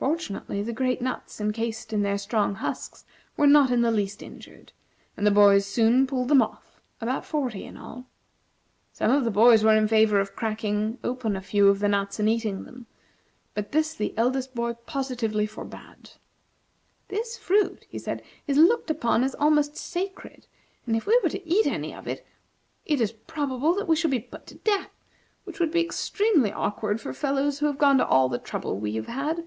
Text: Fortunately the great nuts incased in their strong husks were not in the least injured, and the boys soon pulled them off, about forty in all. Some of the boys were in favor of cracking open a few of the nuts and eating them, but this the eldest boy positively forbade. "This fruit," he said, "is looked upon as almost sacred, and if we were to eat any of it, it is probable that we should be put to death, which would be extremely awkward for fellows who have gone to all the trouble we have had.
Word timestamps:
Fortunately 0.00 0.62
the 0.62 0.72
great 0.72 1.02
nuts 1.02 1.38
incased 1.42 1.92
in 1.92 2.00
their 2.00 2.16
strong 2.16 2.54
husks 2.54 3.04
were 3.36 3.46
not 3.46 3.70
in 3.70 3.82
the 3.82 3.90
least 3.90 4.22
injured, 4.22 4.72
and 5.14 5.26
the 5.26 5.30
boys 5.30 5.66
soon 5.66 6.06
pulled 6.06 6.28
them 6.28 6.40
off, 6.40 6.80
about 7.02 7.26
forty 7.26 7.64
in 7.66 7.76
all. 7.76 8.06
Some 8.94 9.10
of 9.10 9.24
the 9.24 9.30
boys 9.30 9.62
were 9.62 9.76
in 9.76 9.86
favor 9.86 10.18
of 10.18 10.34
cracking 10.34 10.96
open 11.04 11.36
a 11.36 11.42
few 11.42 11.68
of 11.68 11.80
the 11.80 11.88
nuts 11.88 12.18
and 12.18 12.30
eating 12.30 12.64
them, 12.64 12.86
but 13.52 13.72
this 13.72 13.92
the 13.92 14.14
eldest 14.16 14.54
boy 14.54 14.72
positively 14.86 15.44
forbade. 15.44 16.12
"This 17.08 17.36
fruit," 17.36 17.84
he 17.90 17.98
said, 17.98 18.22
"is 18.46 18.56
looked 18.56 18.90
upon 18.90 19.22
as 19.22 19.34
almost 19.34 19.76
sacred, 19.76 20.46
and 20.86 20.96
if 20.96 21.04
we 21.04 21.20
were 21.22 21.28
to 21.28 21.46
eat 21.46 21.66
any 21.66 21.92
of 21.94 22.08
it, 22.08 22.26
it 22.86 23.02
is 23.02 23.12
probable 23.12 23.74
that 23.74 23.86
we 23.86 23.96
should 23.96 24.10
be 24.10 24.18
put 24.18 24.46
to 24.46 24.54
death, 24.54 24.92
which 25.44 25.60
would 25.60 25.70
be 25.70 25.82
extremely 25.82 26.50
awkward 26.50 27.02
for 27.02 27.12
fellows 27.12 27.58
who 27.58 27.66
have 27.66 27.76
gone 27.76 27.98
to 27.98 28.06
all 28.06 28.30
the 28.30 28.38
trouble 28.38 28.78
we 28.78 28.94
have 28.94 29.06
had. 29.08 29.44